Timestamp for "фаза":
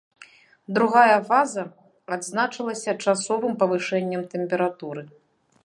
1.27-1.65